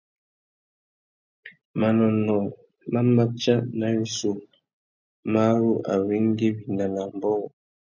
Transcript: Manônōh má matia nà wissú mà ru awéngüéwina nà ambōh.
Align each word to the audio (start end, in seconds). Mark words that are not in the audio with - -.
Manônōh 1.79 2.47
má 2.91 3.01
matia 3.15 3.55
nà 3.79 3.87
wissú 3.99 4.31
mà 5.31 5.43
ru 5.59 5.71
awéngüéwina 5.93 6.85
nà 6.95 7.01
ambōh. 7.09 7.43